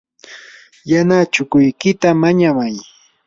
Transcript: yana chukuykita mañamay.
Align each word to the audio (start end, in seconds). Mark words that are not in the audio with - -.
yana 0.91 1.17
chukuykita 1.33 2.07
mañamay. 2.21 2.75